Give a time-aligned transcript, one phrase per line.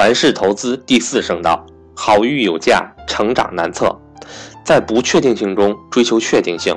[0.00, 3.94] 传世投资第四声道：好玉有价，成长难测。
[4.64, 6.74] 在不确定性中追求确定性。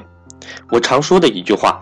[0.70, 1.81] 我常说的一句话：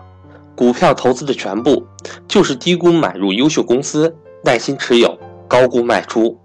[0.54, 1.84] 股票投资的全部
[2.28, 4.14] 就是低估买入优秀公司，
[4.44, 5.18] 耐心持有，
[5.48, 6.38] 高估卖出。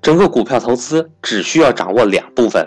[0.00, 2.64] 整个股票投资只需要掌握两部分：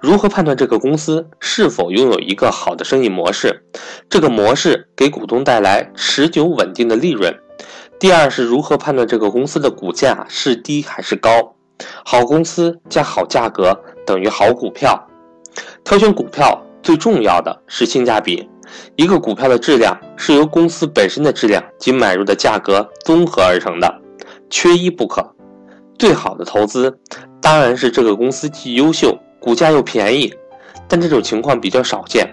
[0.00, 3.66] 如何判断这个公司是否拥有一个好的生意模式，
[4.08, 7.30] 这个模式给股东带来持久稳定的利润；
[8.00, 11.54] 第二是如何判断这个公司的股价是低还是高。
[12.02, 14.98] 好公司加好价格等于好股票。
[15.84, 18.48] 挑选股票最重要的是性价比，
[18.96, 23.94] 一个股票的质量是由公司本身的质量及买入的价格综合而成的，
[24.48, 25.22] 缺一不可。
[25.98, 26.98] 最好的投资
[27.38, 30.32] 当然是这个公司既优秀，股价又便宜，
[30.88, 32.26] 但这种情况比较少见，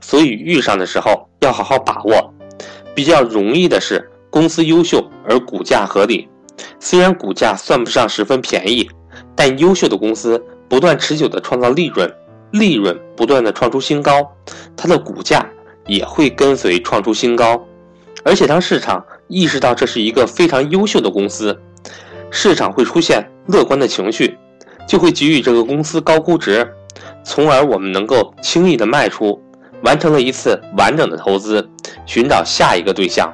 [0.00, 2.32] 所以遇上的时候要好好把握。
[2.94, 6.28] 比较容易的是公司优秀而股价合理，
[6.78, 8.88] 虽然股价算不上十分便宜，
[9.34, 12.12] 但优秀的公司不断持久的创造利润，
[12.52, 14.30] 利润不断的创出新高，
[14.76, 15.46] 它的股价
[15.86, 17.64] 也会跟随创出新高。
[18.24, 21.58] 而且当市场意识到这是一个非常优秀的公司。
[22.30, 24.36] 市场会出现乐观的情绪，
[24.86, 26.70] 就会给予这个公司高估值，
[27.24, 29.40] 从而我们能够轻易的卖出，
[29.82, 31.66] 完成了一次完整的投资，
[32.04, 33.32] 寻找下一个对象。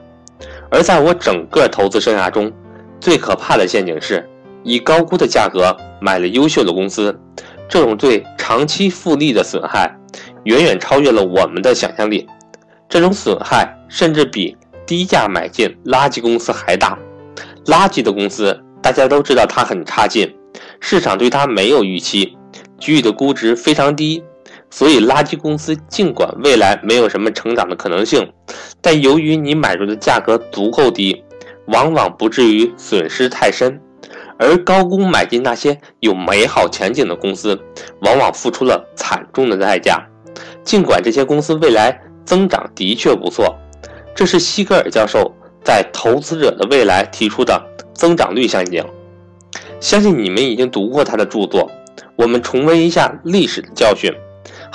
[0.74, 2.52] 而在我整个投资生涯中，
[3.00, 4.28] 最可怕的陷阱是
[4.64, 7.16] 以高估的价格买了优秀的公司，
[7.68, 9.96] 这种对长期复利的损害，
[10.42, 12.26] 远远超越了我们的想象力。
[12.88, 16.98] 这种损害甚至比低价买进垃圾公司还大，
[17.66, 18.60] 垃圾的公司。
[18.82, 20.34] 大家都知道它很差劲，
[20.80, 22.36] 市场对它没有预期，
[22.80, 24.24] 给予的估值非常低，
[24.74, 28.28] 所以垃圾公司尽管未来没有什么成长的可能性，
[28.80, 31.22] 但由于你买入的价格足够低，
[31.66, 33.80] 往往不至于损失太深。
[34.36, 37.56] 而高估买进那些有美好前景的公司，
[38.00, 40.04] 往往付出了惨重的代价。
[40.64, 43.54] 尽管这些公司未来增长的确不错，
[44.12, 45.32] 这是西格尔教授
[45.62, 47.70] 在《投资者的未来》提出的。
[47.94, 48.84] 增长率陷阱，
[49.78, 51.70] 相信你们已经读过他的著作。
[52.16, 54.12] 我们重温一下历史的教训。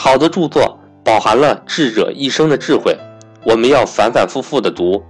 [0.02, 2.98] 好的著作饱含了智者一生的智慧，
[3.44, 5.04] 我们要反反复复的读，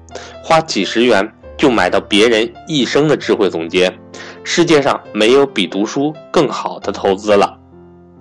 [0.43, 3.95] 花几十元就买到别人一生的智慧总结。
[4.43, 7.55] 世界上没有比读书更好的投资了。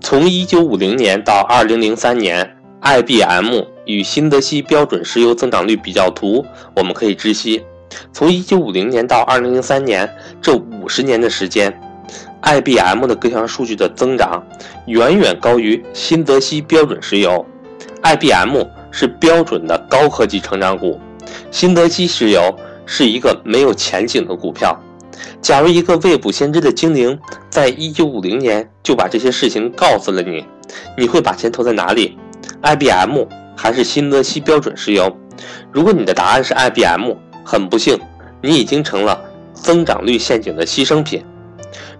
[0.03, 6.45] 从一九五零年到二零零三年，IBM 与新泽西标准石油增长率比较图，
[6.77, 7.65] 我们可以知悉。
[8.13, 10.07] 从一九五零年到二零零三年
[10.43, 11.81] 这五十年的时间
[12.43, 14.43] ，IBM 的各项数据的增长
[14.87, 17.45] 远远高于新泽西标准石油。
[18.03, 21.01] IBM 是标准的高科技成长股，
[21.51, 22.57] 新泽西石油
[22.87, 24.79] 是一个没有前景的股票。
[25.41, 27.19] 假如一个未卜先知的精灵
[27.51, 30.45] 在一九五零年就把这些事情告诉了你，
[30.97, 32.17] 你会把钱投在哪里
[32.63, 33.25] ？IBM
[33.57, 35.17] 还是新泽西标准石油？
[35.73, 37.15] 如果你的答案是 IBM。
[37.51, 37.99] 很不幸，
[38.43, 39.19] 你已经成了
[39.55, 41.25] 增长率陷阱的牺牲品。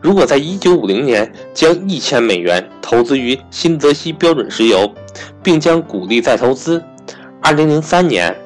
[0.01, 4.93] 如果在一九五零年将一千美元投资于新泽西标准石油，
[5.43, 6.83] 并将鼓励再投资，
[7.43, 8.37] 二零零三年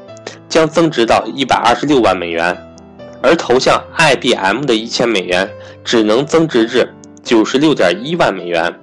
[0.49, 2.57] 将增值到一百二十六万美元，
[3.23, 5.49] 而投向 IBM 的一千美元
[5.85, 8.75] 只能增值至九十六点一万美元。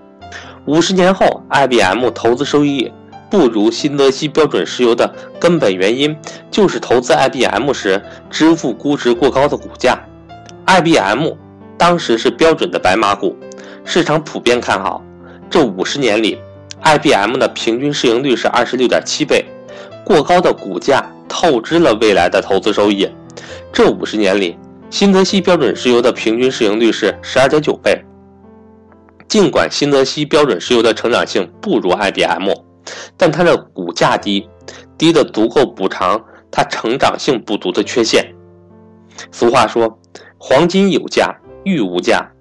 [0.65, 2.91] 五十年后，IBM 投资收益。
[3.31, 6.17] 不如新泽西标准石油的根本原因，
[6.49, 9.99] 就是投资 IBM 时支付估值过高的股价。
[10.65, 11.33] IBM
[11.79, 13.33] 当时是标准的白马股，
[13.85, 15.01] 市场普遍看好。
[15.49, 16.37] 这五十年里
[16.83, 19.45] ，IBM 的平均市盈率是二十六点七倍，
[20.03, 23.09] 过高的股价透支了未来的投资收益。
[23.71, 24.57] 这五十年里，
[24.89, 27.97] 新泽西标准石油的平均市盈率是十二点九倍。
[29.29, 32.51] 尽管新泽西标准石油的成长性不如 IBM。
[33.15, 34.49] 但它的股价低，
[34.97, 36.19] 低的足够补偿
[36.49, 38.25] 它成长性不足的缺陷。
[39.31, 39.99] 俗话说
[40.39, 41.31] ：“黄金有价，
[41.69, 42.31] 玉无价。”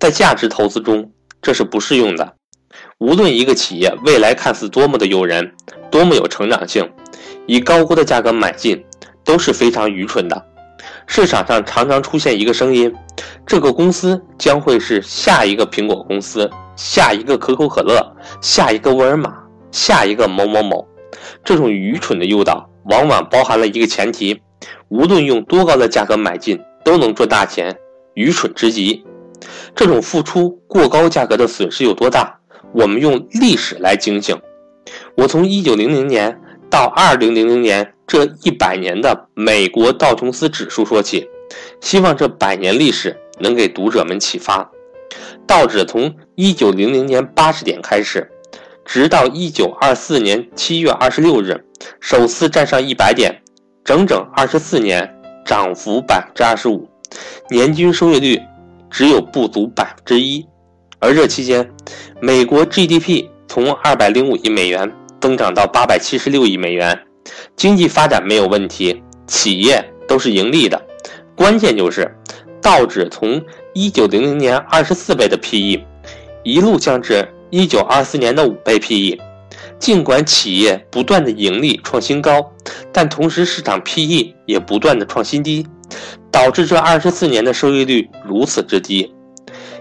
[0.00, 1.10] 在价值投资中，
[1.42, 2.34] 这是不适用的。
[2.98, 5.52] 无论一个企业未来看似多么的诱人，
[5.90, 6.90] 多么有成长性，
[7.46, 8.82] 以高估的价格买进
[9.24, 10.46] 都是非常愚蠢的。
[11.06, 12.94] 市场上常常出现一个声音：
[13.46, 18.00] 这个公司将会是下一个苹果公司，下一个可口可乐，
[18.40, 19.34] 下一个沃尔玛。
[19.72, 20.88] 下一个某某某，
[21.44, 24.40] 这种愚蠢的诱导往往包含了一个前提：
[24.88, 27.76] 无论用多高的价格买进，都能赚大钱，
[28.16, 29.04] 愚蠢之极。
[29.74, 32.40] 这种付出过高价格的损失有多大？
[32.72, 34.36] 我们用历史来警醒。
[35.14, 41.28] 我从一九零零年到二零零零年这一百年的美国道琼斯指数说起，
[41.80, 44.68] 希望这百年历史能给读者们启发。
[45.46, 48.30] 道指从一九零零年八十点开始，
[48.84, 51.64] 直到一九二四年七月二十六日，
[52.00, 53.42] 首次站上一百点，
[53.84, 55.08] 整整二十四年
[55.44, 56.88] 涨幅百分之二十五，
[57.50, 58.40] 年均收益率
[58.90, 60.46] 只有不足百分之一。
[60.98, 61.70] 而这期间，
[62.20, 66.98] 美国 GDP 从二百零五亿美元增长到八百七十六亿美元，
[67.54, 70.80] 经济发展没有问题，企业都是盈利的。
[71.34, 72.10] 关键就是
[72.62, 73.42] 道指从
[73.74, 75.80] 一九零零年二十四倍的 PE，
[76.42, 79.18] 一路降至一九二四年的五倍 PE。
[79.78, 82.50] 尽管企业不断的盈利创新高，
[82.90, 85.66] 但同时市场 PE 也不断的创新低，
[86.36, 89.10] 导致这二十四年的收益率如此之低。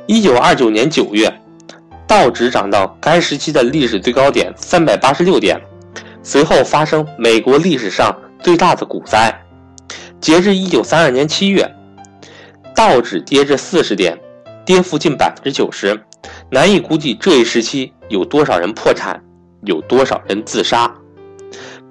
[0.08, 1.30] 一九二九年九月，
[2.08, 5.60] 道指涨到该时期的历史最高点三百八十六点，
[6.24, 9.38] 随后发生美国历史上最大的股灾。
[10.22, 11.70] 截至一九三二年七月，
[12.74, 14.18] 道指跌至四十点，
[14.66, 16.00] 跌幅近百分之九十，
[16.50, 19.22] 难以估计这一时期有多少人破产，
[19.66, 20.90] 有多少人自杀。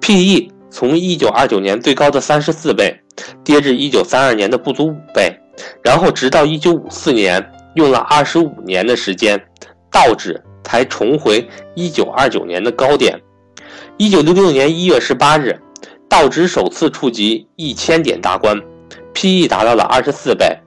[0.01, 2.99] P/E 从一九二九年最高的三十四倍，
[3.45, 5.33] 跌至一九三二年的不足五倍，
[5.81, 7.49] 然后直到一九五四年。
[7.75, 9.41] 用了二十五年的时间，
[9.89, 11.45] 道指才重回
[11.75, 13.17] 一九二九年的高点。
[13.97, 15.57] 一九六六年一月十八日，
[16.09, 18.61] 道指首次触及一千点大关
[19.13, 20.57] ，P/E 达到了二十四倍。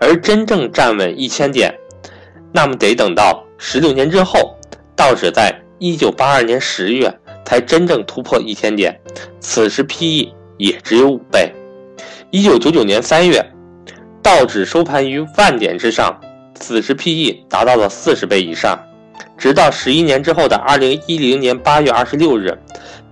[0.00, 1.74] 而真正站稳一千点，
[2.52, 4.56] 那么得等到十六年之后，
[4.94, 7.12] 道指在一九八二年十月
[7.46, 9.00] 才真正突破一千点，
[9.38, 11.50] 此时 P/E 也只有五倍。
[12.32, 13.40] 一九九九年三月，
[14.20, 16.20] 道指收盘于万点之上。
[16.58, 18.76] 此时 P/E 达到了四十倍以上，
[19.38, 22.58] 直到十一年之后的二零一零年八月二十六日，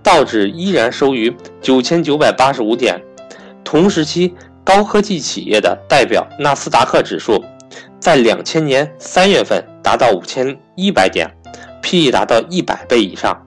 [0.02, 3.00] 道指依然收于九千九百八十五点。
[3.62, 4.34] 同时期
[4.64, 7.44] 高科技企业的代表纳斯达克指数，
[8.00, 11.30] 在两千年三月份达到五千一百点
[11.82, 13.43] ，P/E 达到一百倍以上。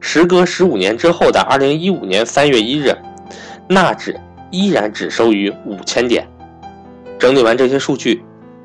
[0.00, 2.96] 时隔十五年之后的二零一五年三月一日，
[3.68, 4.18] 纳指
[4.50, 6.26] 依然只收于五千点。
[7.18, 8.22] 整理完这些数据。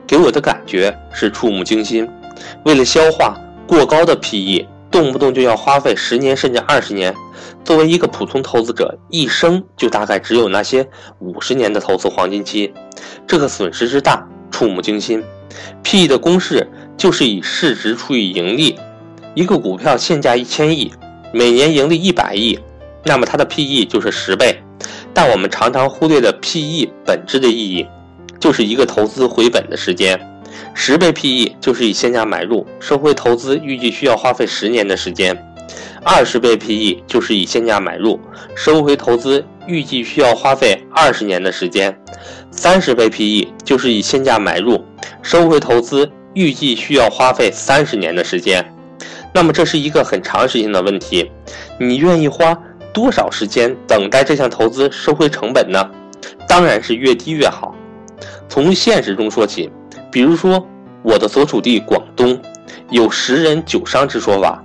[0.08, 2.10] 给我的感觉是触目惊心。
[2.64, 3.38] 为了消化
[3.68, 7.14] 过高的 PE，动不动就要花费十年甚至二十年。
[7.66, 10.88] 作为一个普通投资者，一生就大概只有那些
[11.20, 12.74] 五十年的投资黄金期，
[13.28, 15.22] 这个损失之大，触目惊心。
[15.84, 16.66] PE 的公式
[16.96, 18.80] 就是以市值除以盈利。
[19.36, 20.94] 一个股票现价一千亿，
[21.34, 22.58] 每年盈利一百亿，
[23.04, 24.58] 那么它的 PE 就是十倍。
[25.14, 27.86] 但我们常常忽略了 PE 本质的意义。
[28.40, 30.16] 就是一个投资回本的时间，
[30.76, 35.36] 十倍 PE 就是以现价买入，收回投资预计需要花费十年的时间；
[36.04, 38.20] 二十倍 PE 就是以现价买入，
[38.56, 41.92] 收回投资预计需要花费二十年的时间；
[42.52, 44.86] 三十倍 PE 就是以现价买入，
[45.24, 48.64] 收回投资预计需要花费三十年的时间。
[49.34, 51.32] 那么这是一个很长时间的问题，
[51.80, 52.58] 你愿意花
[52.94, 55.90] 多少时间等待这项投资收回成本呢？
[56.48, 57.76] 当然是越低越好。
[58.50, 59.70] 从现实中说起，
[60.12, 60.66] 比如说
[61.04, 62.40] 我的所处地广东，
[62.90, 64.64] 有十人九商之说法，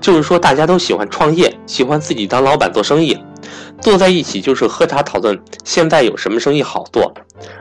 [0.00, 3.16] 就是说大家都喜欢创业，喜欢自己当老板做生意，
[3.80, 7.14] 坐在一起就是喝茶讨论现在有什么生意好做。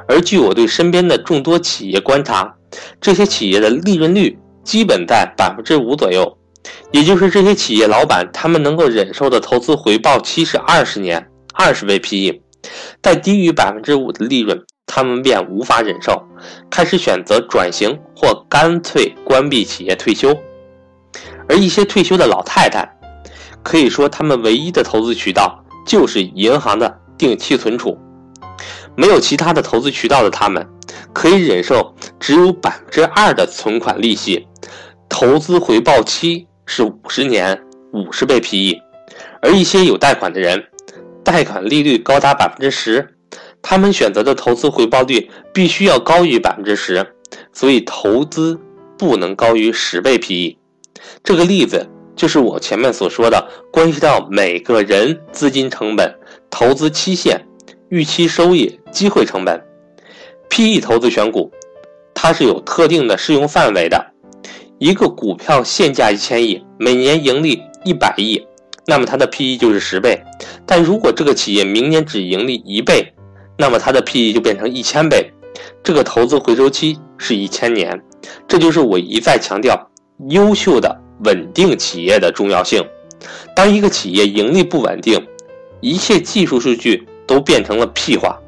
[0.08, 2.54] 而据我对身边的众多企业观察，
[3.00, 6.38] 这些企业的利润率基本在百分之五左右，
[6.92, 12.42] 也就是这些企业老板他们能够忍受的投资回报期是二十年，二十倍 PE，
[13.02, 14.60] 在低于百分之五的利润。
[14.92, 16.20] 他们便无法忍受，
[16.68, 20.36] 开始选择转型或干脆关闭企业退休。
[21.48, 22.92] 而一些退休的老太太，
[23.62, 27.96] 可以说他们唯一的投资渠道就是银行的定期存储。
[28.96, 30.68] 没有其他的投资渠道的他们，
[31.14, 34.48] 可以忍受只有百分之二的存款利息，
[35.08, 37.60] 投资回报期是五十年，
[37.94, 38.80] 五十倍 PE。
[39.42, 40.64] 而一些有贷款的人，
[41.24, 43.16] 贷款利率高达百分之十。
[43.62, 47.06] 他们选择的投资回报率必须要高于百分之十，
[47.52, 48.60] 所以投资
[49.00, 50.58] 不能高于十倍 PE。
[51.24, 56.16] 这个例子就是我前面所说的，关系到每个人资金成本、
[56.52, 57.44] 投资期限、
[57.90, 59.60] 预期收益、机会成本。
[60.50, 61.52] PE 投资选股，
[62.14, 64.14] 它是有特定的适用范围的。
[64.80, 68.42] 一个股票现价一千亿，每年盈利一百亿，
[68.88, 70.18] 那么它的 PE 就是十倍。
[70.66, 73.06] 但如果这个企业明年只盈利一倍，
[73.58, 75.30] 那么它的 PE 就变成一千倍，
[75.84, 78.02] 这个投资回收期是一千年，
[78.48, 79.78] 这就是我一再强调
[80.30, 82.82] 优秀的稳定企业的重要性。
[83.54, 85.22] 当一个企业盈利不稳定，
[85.82, 88.40] 一切技术数据都变成了屁话。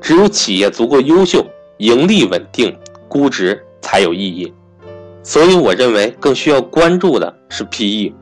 [0.00, 1.44] 只有企业足够优秀，
[1.76, 2.74] 盈利稳定，
[3.06, 4.50] 估值才有意义。
[5.24, 8.12] 所以我认为更需要关注的是 PE。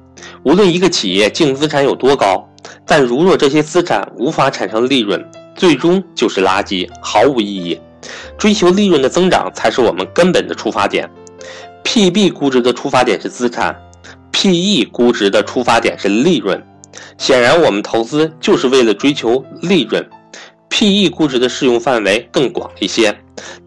[0.45, 2.49] 无论一个企业净资产有多高，
[2.87, 5.23] 但如若这些资产无法产生利润，
[5.57, 7.79] 最终就是垃圾，毫无意义。
[8.39, 11.11] 追求利润的增长才是我们根本的出发点。
[11.83, 13.77] PB 估值的出发点是资产
[14.31, 16.63] ，PE 估值的出发点是利润。
[17.19, 20.09] 显然，我们投资就是为了追求利润。
[20.73, 23.15] PE 估值的适用范围更广一些。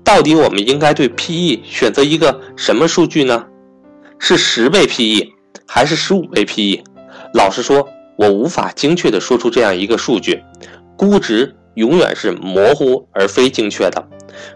[0.03, 3.45] 到底我们应该对 PE 选择一个什么数据呢？
[4.17, 5.29] 是十倍 PE
[5.67, 6.81] 还是十五倍 PE？
[7.35, 10.41] 老实说，我无法精确地说出这样一个数据。
[10.97, 14.07] 估值永远是模糊而非精确的。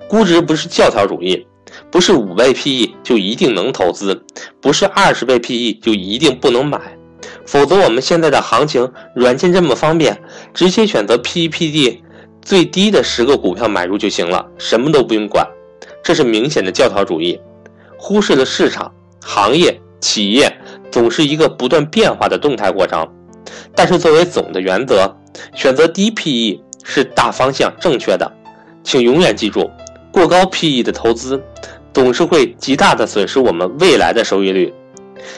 [0.08, 1.46] 估值不是教条主义，
[1.92, 4.26] 不是五倍 PE 就一定能投资，
[4.60, 6.80] 不是二十倍 PE 就一定不能买。
[7.46, 10.20] 否则，我们现在的行情，软件这么方便，
[10.54, 12.00] 直接选择 PEPD
[12.42, 15.48] 最低的十个股票买入就行了，什么都不用管。
[16.04, 17.40] 这是明显的教条主义，
[17.98, 18.92] 忽视了市场、
[19.22, 20.52] 行业、企业
[20.90, 23.08] 总是一个不断变化的动态过程。
[23.76, 25.16] 但是，作为总的原则，
[25.54, 28.32] 选择低 PE 是大方向正确的。
[28.84, 29.70] 请永远记住，
[30.12, 31.42] 过高 PE 的投资
[31.94, 34.74] 总是会极大的损失我们未来的收益率。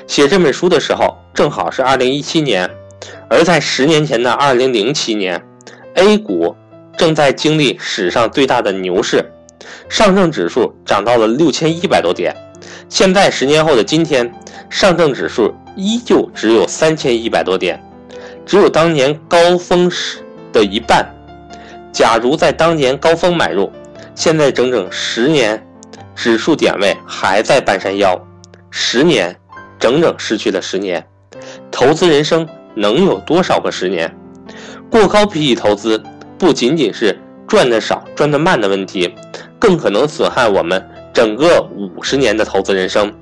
[0.08, 2.70] 写这本书的时候，正好是二零一七年，
[3.30, 5.44] 而在十年前的二零零七年
[5.96, 6.56] ，A 股
[7.02, 9.26] 正在经历史上最大的牛市，
[9.90, 12.32] 上证指数涨到了六千一百多点。
[12.90, 14.32] 现在十年后的今天，
[14.70, 17.84] 上证指数依旧只有三千一百多点，
[18.46, 20.20] 只有当年高峰时
[20.54, 21.04] 的一半。
[21.92, 23.72] 假如在当年高峰买入，
[24.14, 25.60] 现在整整十年，
[26.16, 28.16] 指数点位还在半山腰，
[28.70, 29.36] 十年。
[29.80, 31.04] 整整失去了十年，
[31.72, 34.16] 投资人生能有多少个十年？
[34.92, 36.04] 过高 PE 投资
[36.42, 37.16] 不仅仅是
[37.48, 39.14] 赚的少、赚的慢的问题，
[39.60, 40.84] 更可能损害我们
[41.14, 43.14] 整个五十年的投资人生。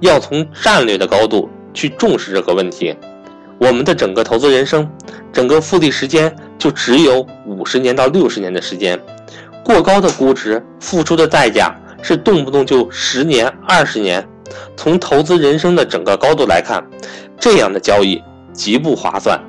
[0.00, 2.92] 要从战略的高度去重视这个问题。
[3.58, 4.90] 我们的整个投资人生，
[5.32, 9.00] 整个复利时间就只有五十年到六十年的时间。
[9.62, 14.26] 过高的估值付出的代价是动不动就十年、二十年。
[14.76, 16.84] 从投资人生的整个高度来看，
[17.38, 18.20] 这样的交易
[18.52, 19.40] 极不划算。